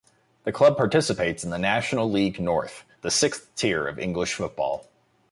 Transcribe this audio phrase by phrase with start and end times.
[0.45, 4.89] The club participates in the National League North, the sixth tier of English football.